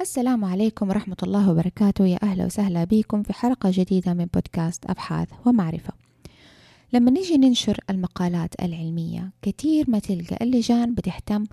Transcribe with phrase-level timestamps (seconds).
[0.00, 2.06] السلام عليكم ورحمة الله وبركاته.
[2.06, 5.92] يا أهلا وسهلا بكم في حلقة جديدة من بودكاست أبحاث ومعرفة.
[6.92, 11.44] لما نيجي ننشر المقالات العلمية كثير ما تلقى اللجان بتهتم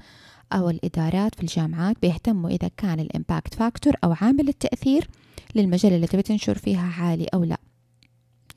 [0.54, 5.08] أو الإدارات في الجامعات بيهتموا إذا كان ال impact factor أو عامل التأثير
[5.56, 7.58] للمجلة اللي تبي تنشر فيها عالي أو لا.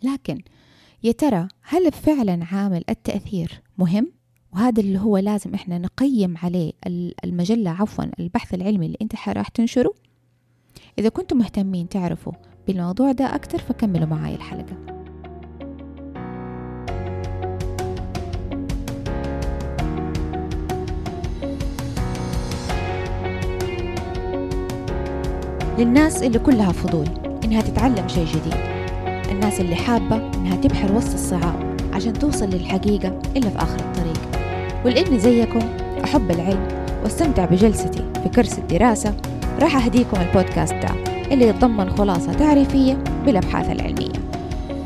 [0.03, 0.43] لكن
[1.03, 4.13] يا ترى هل فعلا عامل التأثير مهم؟
[4.53, 6.73] وهذا اللي هو لازم إحنا نقيم عليه
[7.25, 9.95] المجلة عفوا البحث العلمي اللي أنت راح تنشره.
[10.99, 12.33] إذا كنتم مهتمين تعرفوا
[12.67, 14.77] بالموضوع ده أكتر فكملوا معاي الحلقة.
[25.79, 27.09] للناس اللي كلها فضول
[27.45, 28.55] إنها تتعلم شيء جديد.
[29.31, 33.98] الناس اللي حابة إنها تبحر وسط الصعاب عشان توصل للحقيقة إلا في الطريق
[34.85, 35.59] ولأني زيكم
[36.05, 36.69] أحب العلم
[37.03, 39.15] وأستمتع بجلستي في كرسي الدراسة
[39.63, 40.89] راح أهديكم البودكاست ده
[41.33, 44.13] اللي يتضمن خلاصة تعريفية بالأبحاث العلمية.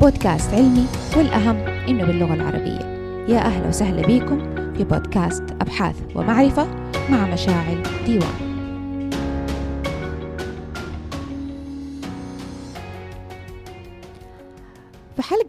[0.01, 0.85] بودكاست علمي
[1.17, 1.57] والأهم
[1.89, 2.79] إنه باللغة العربية.
[3.27, 4.39] يا أهلا وسهلا بكم
[4.77, 6.67] في بودكاست أبحاث ومعرفة
[7.09, 8.52] مع مشاعل ديوان.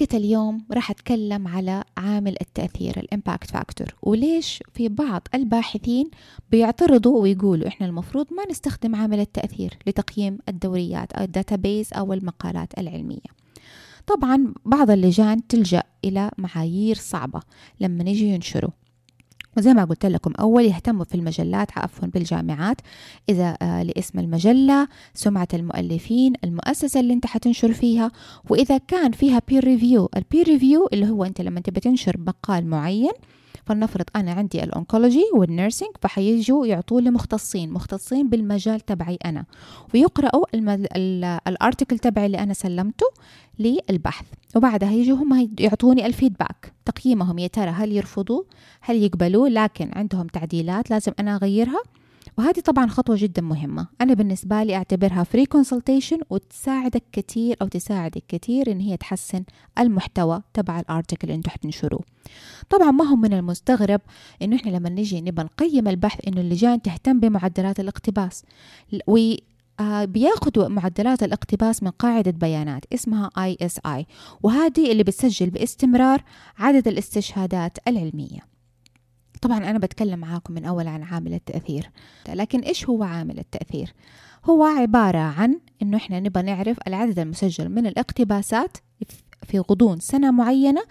[0.01, 6.11] حلقة اليوم راح أتكلم على عامل التأثير ال impact factor وليش في بعض الباحثين
[6.51, 12.79] بيعترضوا ويقولوا إحنا المفروض ما نستخدم عامل التأثير لتقييم الدوريات أو ال database أو المقالات
[12.79, 13.31] العلمية.
[14.07, 17.41] طبعا بعض اللجان تلجأ إلى معايير صعبة
[17.81, 18.71] لما نجي ينشروا.
[19.57, 22.77] وزي ما قلت لكم أول يهتموا في المجلات عفوا بالجامعات.
[23.29, 28.11] إذا آه لاسم المجلة سمعة المؤلفين المؤسسة اللي أنت حتنشر فيها.
[28.51, 32.67] وإذا كان فيها peer review ال peer review اللي هو أنت لما تبي تنشر مقال
[32.67, 33.13] معين
[33.67, 39.45] فلنفرض أنا عندي ال oncology وال nursing فحيجوا يعطوا لي مختصين مختصين بالمجال تبعي أنا.
[39.95, 40.45] ويقرأوا
[41.49, 43.07] ال article تبعي اللي أنا سلمته
[43.59, 44.27] للبحث.
[44.57, 48.43] وبعدها يجوا هم يعطوني ال feedback تقييمهم يا ترى هل يرفضوا
[48.81, 51.83] هل يقبلوا لكن عندهم تعديلات لازم أنا أغيرها.
[52.39, 53.87] وهذه طبعا خطوة جدا مهمة.
[54.01, 59.45] أنا بالنسبة لي أعتبرها free consultation وتساعدك كثير أو تساعدك كثير إن هي تحسن
[59.79, 62.01] المحتوى تبع ال article اللي أنتم حتنشروه
[62.71, 64.01] طبعا ما هو من المستغرب
[64.43, 68.43] إنه إحنا لما نجي نبى نقيم البحث إنه اللجان تهتم بمعدلات الاقتباس.
[69.07, 69.35] و
[69.81, 74.05] آه، بياخذوا معدلات الاقتباس من قاعدة بيانات اسمها ISI
[74.43, 76.23] وهذه اللي بتسجل باستمرار
[76.59, 78.54] عدد الاستشهادات العلمية.
[79.45, 81.91] طبعا أنا بتكلم معاكم من أول عن عامل التأثير.
[82.29, 83.93] لكن إيش هو عامل التأثير؟
[84.45, 88.77] هو عبارة عن إنه إحنا نبغى نعرف العدد المسجل من الاقتباسات
[89.45, 90.83] في غضون سنة معينة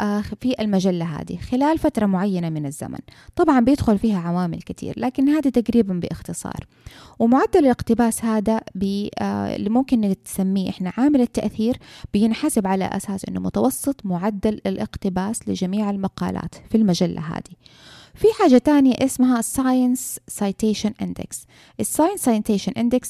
[0.00, 2.98] آه، في المجلة هذه خلال فترة معينة من الزمن.
[3.36, 6.66] طبعا بيدخل فيها عوامل كثير لكن هذه تقريبا باختصار.
[7.18, 8.60] ومعدل الاقتباس هذا
[9.18, 11.78] آه، اللي ممكن تسميه إحنا عامل التأثير
[12.12, 17.56] بينحسب على أساس أنه متوسط معدل الاقتباس لجميع المقالات في المجلة هذه.
[18.16, 21.36] في حاجة تانية اسمها Science Citation Index.
[21.82, 23.08] Science Citation Index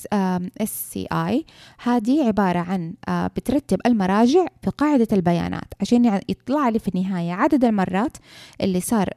[0.62, 1.43] SCI
[1.83, 8.16] هذه عبارة عن بترتب المراجع في قاعدة البيانات عشان يطلع لي في النهاية عدد المرات
[8.61, 9.09] اللي صار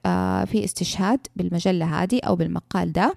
[0.45, 3.13] في استشهاد بالمجلة هذه أو بالمقال ده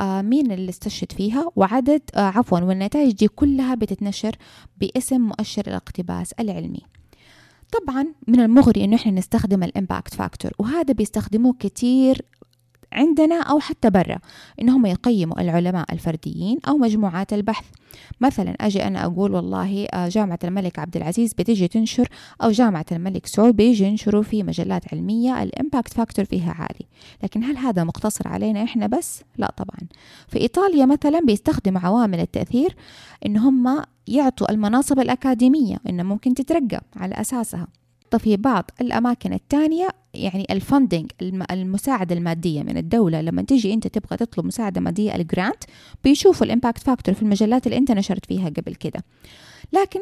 [0.00, 4.36] مين اللي استشهد فيها وعدد عفوا والنتائج دي كلها بتتنشر
[4.80, 6.82] باسم مؤشر الاقتباس العلمي.
[7.72, 12.22] طبعا من المغري إنه إحنا نستخدم ال impact factor وهذا بيستخدموه كتير
[12.92, 14.18] عندنا أو حتى برا
[14.60, 17.64] إنهم يقيموا العلماء الفرديين أو مجموعات البحث.
[18.20, 22.08] مثلا أجي أنا أقول والله آه، جامعة الملك عبد العزيز بتيجي تنشر
[22.42, 26.86] أو جامعة الملك سعود بيجي ينشروا في مجلات علمية ال impact factor فيها عالي.
[27.22, 29.78] لكن هل هذا مقتصر علينا إحنا بس؟ لا طبعا.
[30.28, 32.76] في إيطاليا مثلا بيستخدموا عوامل التأثير
[33.26, 37.66] إن هم يعطوا المناصب الأكاديمية إنه ممكن تترقى على أساسها.
[38.16, 41.10] في بعض الأماكن الثانية يعني ال funding
[41.50, 43.20] المساعدة المادية من الدولة.
[43.20, 45.64] لما تيجي أنت تبغى تطلب مساعدة مادية ال grant
[46.04, 49.04] بيشوفوا ال impact factor في المجلات اللي أنت نشرت فيها قبل كده.
[49.72, 50.00] لكن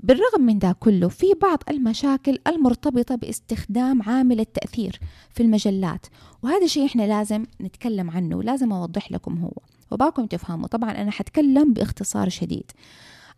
[0.00, 5.00] بالرغم من ذا كله في بعض المشاكل المرتبطة باستخدام عامل التأثير
[5.30, 6.06] في المجلات.
[6.42, 9.52] وهذا الشيء إحنا لازم نتكلم عنه ولازم أوضح لكم هو.
[9.90, 10.66] وباكم تفهموا.
[10.66, 12.70] طبعا أنا حتكلم باختصار شديد.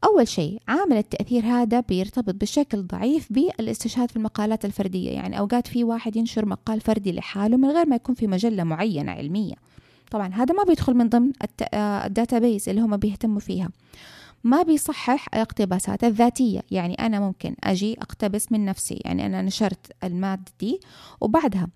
[0.04, 5.10] أول شيء عامل التأثير هذا بيرتبط بشكل ضعيف بالاستشهاد في المقالات الفردية.
[5.10, 9.12] يعني أوقات في واحد ينشر مقال فردي لحاله من غير ما يكون في مجلة معينة
[9.12, 9.54] علمية.
[10.10, 11.32] طبعا هذا ما بيدخل من ضمن
[11.74, 13.70] الداتابيس اللي هم بيهتموا فيها.
[14.44, 16.62] ما بيصحح الاقتباسات الذاتية.
[16.70, 19.00] يعني أنا ممكن أجي أقتبس من نفسي.
[19.04, 20.80] يعني أنا نشرت المادة دي
[21.20, 21.68] وبعدها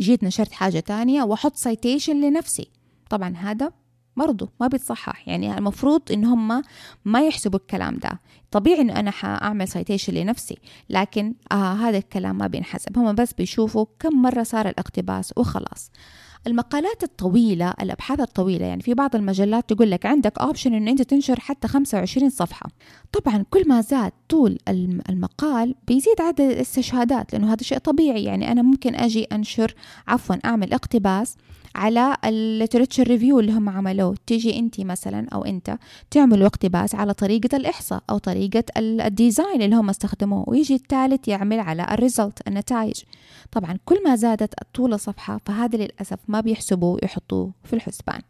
[0.00, 2.68] جيت نشرت حاجة تانية وأحط citation لنفسي.
[3.10, 3.72] طبعا هذا
[4.16, 5.28] برضو ما بيتصحح.
[5.28, 6.62] يعني المفروض إن هم
[7.04, 8.20] ما يحسبوا الكلام ده.
[8.50, 10.58] طبيعي إنه أنا حأعمل citation لنفسي
[10.90, 12.98] لكن آه هذا الكلام ما بينحسب.
[12.98, 15.90] هم بس بيشوفوا كم مرة صار الاقتباس وخلاص.
[16.46, 21.40] المقالات الطويلة الأبحاث الطويلة يعني في بعض المجلات تقول لك عندك option إن أنت تنشر
[21.40, 22.70] حتى 25 صفحة.
[23.12, 24.58] طبعا كل ما زاد طول
[25.08, 28.24] المقال بيزيد عدد الاستشهادات لأنه هذا شيء طبيعي.
[28.24, 29.74] يعني أنا ممكن أجي أنشر
[30.08, 31.36] عفوا أعمل اقتباس
[31.74, 34.16] على ال literature review اللي هم عملوه.
[34.26, 35.78] تيجي انت مثلا أو انت
[36.10, 40.44] تعملوا اقتباس على طريقة الإحصاء أو طريقة ال design اللي هم استخدموه.
[40.48, 43.02] ويجي الثالث يعمل على ال results النتائج.
[43.52, 48.20] طبعا كل ما زادت طول الصفحة فهذا للأسف ما بيحسبوه ويحطوه في الحسبان.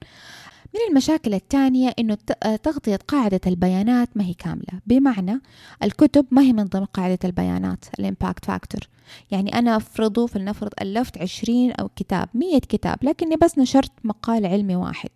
[0.75, 2.15] من المشاكل الثانية أنه
[2.63, 4.81] تغطية قاعدة البيانات ما هي كاملة.
[4.87, 5.41] بمعنى
[5.83, 8.89] الكتب ما هي من ضمن قاعدة البيانات ال impact factor
[9.31, 14.77] يعني أنا أفرضه فلنفرض ألفت عشرين أو كتاب مية كتاب لكني بس نشرت مقال علمي
[14.77, 15.11] واحد.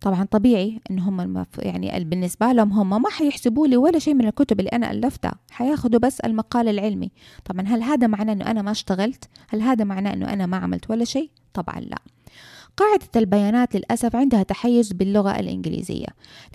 [0.00, 1.46] طبعا طبيعي إن هم.
[1.58, 5.34] يعني بالنسبة لهم هم ما حيحسبوا لي ولا شيء من الكتب اللي أنا ألفتها.
[5.50, 7.10] حياخذوا بس المقال العلمي.
[7.44, 10.90] طبعا هل هذا معناه إنه أنا ما اشتغلت؟ هل هذا معناه إنه أنا ما عملت
[10.90, 11.98] ولا شيء؟ طبعا لا.
[12.76, 16.06] قاعدة البيانات للأسف عندها تحيز باللغة الإنجليزية.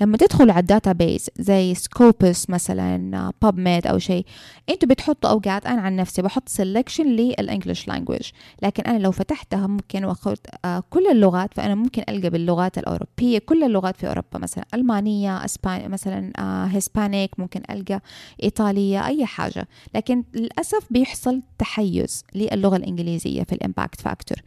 [0.02, 4.25] لما تدخل على ال database زي Scopus مثلا PubMed أو شيء
[4.69, 8.30] أنتوا بتحطوا أوقات أنا عن نفسي بحط سelection لل English language
[8.64, 13.63] لكن أنا لو فتحتها ممكن وأخذت آه كل اللغات فأنا ممكن ألقى باللغات الأوروبية كل
[13.63, 18.02] اللغات في أوروبا مثلا ألمانية أسبانية مثلا آه Hispanic ممكن ألقى
[18.44, 19.68] إيطالية أي حاجة.
[19.96, 24.38] لكن للأسف بيحصل تحيز للغة الإنجليزية في ال impact factor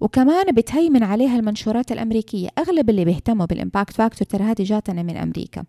[0.00, 2.48] وكمان بتهيمن عليها المنشورات الأمريكية.
[2.58, 5.64] أغلب اللي بيهتموا بال impact factor ترى هذه جاتنا من أمريكا.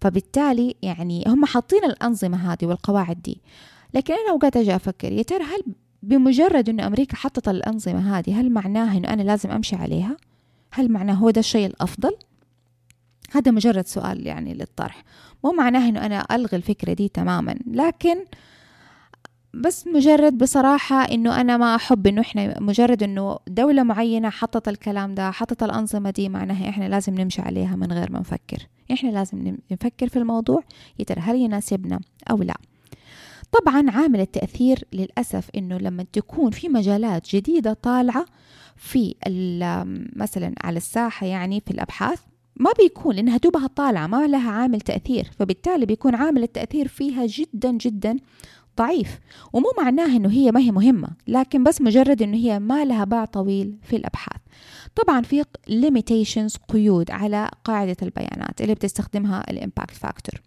[0.00, 3.40] فبالتالي يعني هم حاطين الأنظمة هذه والقواعد دي.
[3.94, 5.62] لكن أنا أوقات أجي أفكر يا ترى هل
[6.02, 10.16] بمجرد أنه أمريكا حطت الأنظمة هذه هل معناها أنه أنا لازم أمشي عليها؟
[10.72, 12.16] هل معناه هو ده الشيء الأفضل؟
[13.30, 15.04] هذا مجرد سؤال يعني للطرح.
[15.44, 17.58] مو معناه أنه أنا ألغي الفكرة دي تماما.
[17.66, 18.24] لكن
[19.58, 25.14] بس مجرد بصراحة إنه أنا ما أحب إنه إحنا مجرد إنه دولة معينة حطت الكلام
[25.14, 28.66] ده حطت الأنظمة دي معناها إحنا لازم نمشي عليها من غير ما نفكر.
[28.92, 30.62] إحنا لازم نفكر في الموضوع
[30.98, 32.00] يا ترى هل يناسبنا
[32.30, 32.54] أو لا.
[33.52, 38.24] طبعا عامل التأثير للأسف إنه لما تكون في مجالات جديدة طالعة
[38.76, 39.14] في
[40.16, 42.20] مثلا على الساحة يعني في الأبحاث
[42.56, 47.72] ما بيكون لأنها دوبها طالعة ما لها عامل تأثير فبالتالي بيكون عامل التأثير فيها جدا
[47.72, 48.16] جدا
[48.78, 49.18] ضعيف
[49.52, 53.24] ومو معناه إنه هي ما هي مهمة لكن بس مجرد إنه هي ما لها باع
[53.24, 54.40] طويل في الأبحاث.
[54.96, 60.40] طبعا في limitations قيود على قاعدة البيانات اللي بتستخدمها ال impact factor.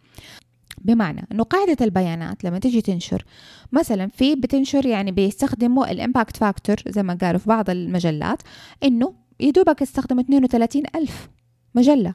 [0.77, 3.25] بمعنى إنه قاعدة البيانات لما تجي تنشر
[3.71, 8.41] مثلا في بتنشر يعني بيستخدموا ال impact factor زي ما قالوا في بعض المجلات
[8.83, 11.29] إنه يدوبك استخدم 32 ألف
[11.75, 12.13] مجلة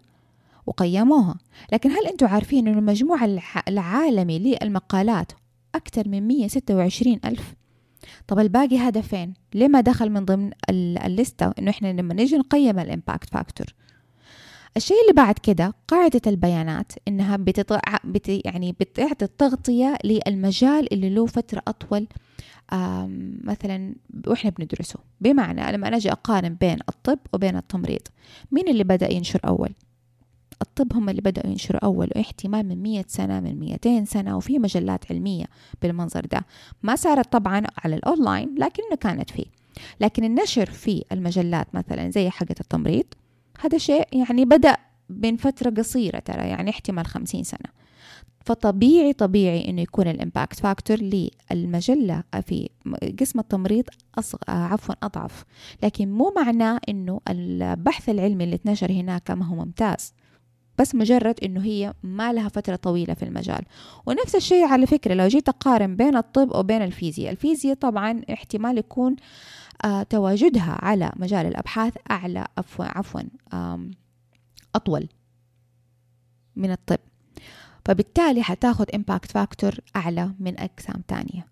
[0.66, 1.38] وقيموها.
[1.72, 3.24] لكن هل أنتم عارفين أن المجموع
[3.68, 5.32] العالمي للمقالات
[5.76, 7.54] أكثر من 126 ألف.
[8.26, 12.78] طب الباقي هذا فين؟ ليه ما دخل من ضمن الليستة إنه إحنا لما نيجي نقيم
[12.78, 13.66] ال impact factor
[14.76, 17.80] الشيء اللي بعد كده قاعدة البيانات إنها بتطع...
[18.04, 18.28] بت...
[18.28, 22.06] يعني بتعطي التغطية للمجال اللي له فترة أطول
[23.44, 23.94] مثلا
[24.26, 24.98] وإحنا بندرسه.
[25.20, 28.00] بمعنى لما أنا أجي أقارن بين الطب وبين التمريض
[28.52, 29.70] مين اللي بدأ ينشر أول؟
[30.62, 35.12] الطب هم اللي بدأوا ينشروا أول واحتمال من مية سنة من ميتين سنة وفي مجلات
[35.12, 35.44] علمية
[35.82, 36.46] بالمنظر ده.
[36.82, 39.44] ما صارت طبعا على الأونلاين لكنه كانت فيه.
[40.00, 43.04] لكن النشر في المجلات مثلا زي حقة التمريض
[43.60, 44.76] هذا شيء يعني بدأ
[45.08, 47.76] من فترة قصيرة ترى يعني احتمال خمسين سنة.
[48.44, 52.68] فطبيعي طبيعي إنه يكون ال impact factor للمجلة في
[53.20, 53.84] قسم التمريض
[54.18, 54.38] أصغ...
[54.48, 55.44] عفوا أضعف.
[55.82, 60.14] لكن مو معناه إنه البحث العلمي اللي اتنشر هناك ما هو ممتاز.
[60.78, 63.62] بس مجرد إنه هي ما لها فترة طويلة في المجال.
[64.06, 69.16] ونفس الشيء على فكرة لو جيت أقارن بين الطب وبين الفيزياء الفيزياء طبعا احتمال يكون
[69.84, 73.20] آه تواجدها على مجال الأبحاث أعلى عفوا عفوا
[74.74, 75.08] أطول
[76.56, 76.98] من الطب.
[77.84, 81.46] فبالتالي حتاخد impact factor أعلى من اقسام تانية.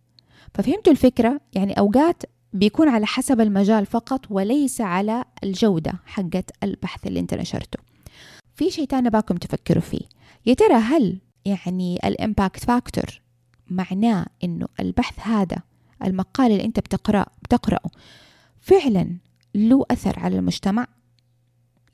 [0.54, 7.20] ففهمتوا الفكرة؟ يعني أوقات بيكون على حسب المجال فقط وليس على الجودة حقت البحث اللي
[7.20, 7.83] انت نشرته.
[8.54, 10.04] في شيء تاني أبغاكم تفكروا فيه.
[10.46, 13.20] يا ترى هل يعني ال impact factor
[13.70, 15.56] معناه إنه البحث هذا
[16.04, 17.90] المقال اللي أنت بتقرأ بتقرأه
[18.60, 19.16] فعلا
[19.54, 20.86] له أثر على المجتمع؟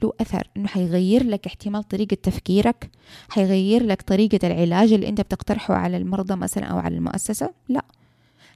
[0.02, 2.90] له أثر إنه حيغير لك احتمال طريقة تفكيرك؟
[3.28, 7.84] حيغير لك طريقة العلاج اللي أنت بتقترحه على المرضى مثلا أو على المؤسسة؟ لا.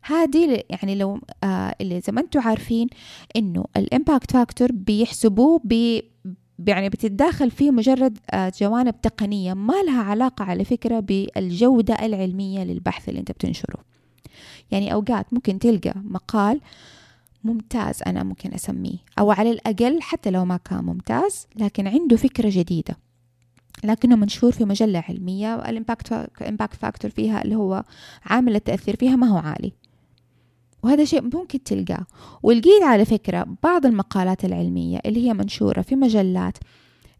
[0.03, 2.87] هذه يعني لو آه اللي زي ما أنتم عارفين
[3.37, 5.61] إنه ال impact factor بيحسبوه
[6.59, 13.09] يعني بتتداخل فيه مجرد آه، جوانب تقنية ما لها علاقة على فكرة بالجودة العلمية للبحث
[13.09, 13.85] اللي انت بتنشره.
[14.71, 16.61] يعني أوقات ممكن تلقى مقال
[17.45, 22.51] ممتاز أنا ممكن أسميه أو على الأقل حتى لو ما كان ممتاز لكن عنده فكرة
[22.53, 22.97] جديدة.
[23.85, 27.85] لكنه منشور في مجلة علمية ال impact factor فيها اللي هو
[28.25, 29.73] عامل التأثير فيها ما هو عالي.
[30.85, 32.07] وهذا شيء ممكن تلقاه.
[32.43, 36.59] ولقيت على فكرة بعض المقالات العلمية اللي هي منشورة في مجلات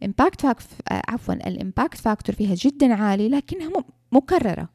[0.05, 4.69] impact آه، عفوا ال impact factor فيها جدا عالي لكنها مكررة.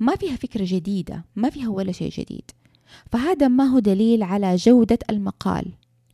[0.00, 2.50] ما فيها فكرة جديدة ما فيها ولا شيء جديد.
[3.12, 5.66] فهذا ما هو دليل على جودة المقال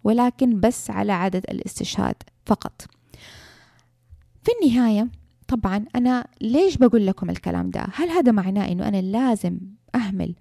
[0.04, 2.82] ولكن بس على عدد الاستشهاد فقط.
[4.44, 5.08] في النهاية
[5.48, 9.58] طبعا أنا ليش بقول لكم الكلام ده؟ هل هذا معناه أنه أنا لازم
[9.94, 10.34] أهمل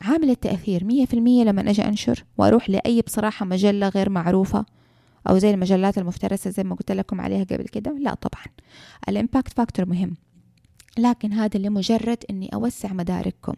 [0.00, 4.66] عامل التأثير مية في المية لما أجي أنشر وأروح لأي بصراحة مجلة غير معروفة
[5.28, 7.98] أو زي المجلات المفترسة زي ما قلت لكم عليها قبل كده.
[7.98, 8.44] لا طبعا.
[9.08, 10.14] ال impact factor مهم.
[10.98, 13.52] لكن هذا لمجرد إني أوسع مدارككم.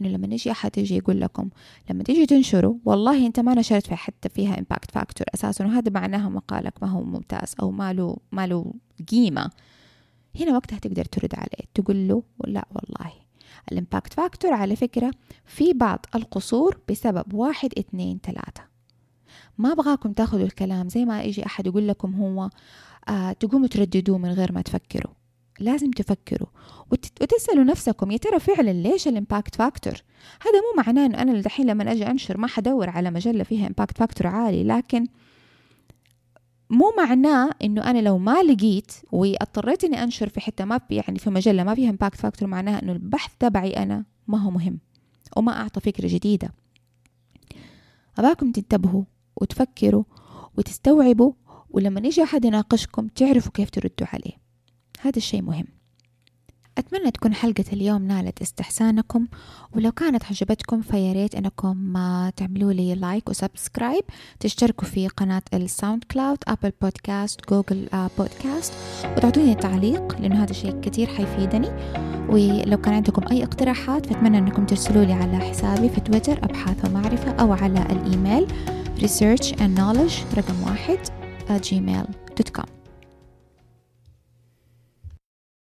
[0.00, 1.50] إنه لما يجي أحد يجي يقول لكم
[1.90, 6.28] لما تيجي تنشروا والله أنت ما نشرت في حتى فيها impact factor أساسا وهذا معناها
[6.28, 8.74] مقالك ما هو ممتاز أو ما له ما له
[9.10, 9.50] قيمة.
[10.40, 13.21] هنا وقتها تقدر ترد عليه تقول له لا والله.
[13.72, 15.10] ال impact factor على فكرة
[15.44, 18.62] في بعض القصور بسبب واحد اثنين ثلاثة.
[19.58, 22.50] ما أبغاكم تاخذوا الكلام زي ما يجي أحد يقول لكم هو
[23.08, 25.14] آه تقوموا ترددوه من غير ما تفكروا.
[25.60, 26.48] لازم تفكروا
[26.92, 29.92] وتسألوا نفسكم يا ترى فعلا ليش ال impact factor؟
[30.42, 33.98] هذا مو معناه إنه أنا الحين لما أجي أنشر ما حدور على مجلة فيها impact
[33.98, 35.06] factor عالي لكن
[36.72, 41.30] مو معناه إنه أنا لو ما لقيت واضطريت إني أنشر في حتة ما يعني في
[41.30, 44.78] مجلة ما فيها impact factor معناها إنه البحث تبعي أنا ما هو مهم
[45.36, 46.52] وما أعطى فكرة جديدة.
[48.18, 49.04] أباكم تنتبهوا
[49.36, 50.04] وتفكروا
[50.58, 51.32] وتستوعبوا
[51.70, 54.32] ولما يجي أحد يناقشكم تعرفوا كيف تردوا عليه.
[55.00, 55.66] هذا الشيء مهم.
[56.78, 59.26] أتمنى تكون حلقة اليوم نالت استحسانكم
[59.76, 61.92] ولو كانت عجبتكم فياريت أنكم
[62.36, 64.04] تعملوا لي like و subscribe.
[64.40, 67.88] تشتركوا في قناة ال SoundCloud Apple Podcast Google
[68.18, 68.72] Podcast
[69.16, 71.68] وتعطوني تعليق لأنه هذا الشيء كتير حيفيدني.
[72.28, 77.30] ولو كان عندكم أي اقتراحات فأتمنى أنكم ترسلوا لي على حسابي في تويتر أبحاث ومعرفة
[77.30, 78.46] أو على الإيميل
[78.98, 80.98] research and knowledge رقم واحد
[81.48, 82.81] gmail.com